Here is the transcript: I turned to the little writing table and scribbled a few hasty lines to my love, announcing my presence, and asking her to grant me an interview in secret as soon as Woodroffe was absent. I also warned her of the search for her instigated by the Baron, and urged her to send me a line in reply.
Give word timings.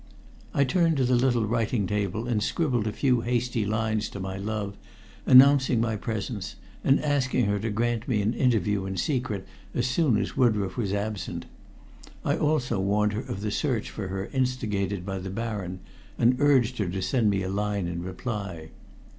I 0.51 0.63
turned 0.63 0.97
to 0.97 1.03
the 1.03 1.13
little 1.13 1.45
writing 1.45 1.85
table 1.85 2.27
and 2.27 2.41
scribbled 2.41 2.87
a 2.87 2.91
few 2.91 3.21
hasty 3.21 3.67
lines 3.67 4.09
to 4.09 4.19
my 4.19 4.35
love, 4.35 4.75
announcing 5.27 5.79
my 5.79 5.95
presence, 5.95 6.55
and 6.83 6.99
asking 7.01 7.45
her 7.45 7.59
to 7.59 7.69
grant 7.69 8.07
me 8.07 8.19
an 8.23 8.33
interview 8.33 8.87
in 8.87 8.97
secret 8.97 9.45
as 9.75 9.85
soon 9.85 10.17
as 10.17 10.35
Woodroffe 10.35 10.75
was 10.75 10.91
absent. 10.91 11.45
I 12.25 12.35
also 12.35 12.79
warned 12.79 13.13
her 13.13 13.21
of 13.21 13.41
the 13.41 13.51
search 13.51 13.91
for 13.91 14.07
her 14.07 14.25
instigated 14.33 15.05
by 15.05 15.19
the 15.19 15.29
Baron, 15.29 15.81
and 16.17 16.35
urged 16.41 16.79
her 16.79 16.89
to 16.89 17.01
send 17.03 17.29
me 17.29 17.43
a 17.43 17.49
line 17.49 17.85
in 17.87 18.01
reply. 18.01 18.71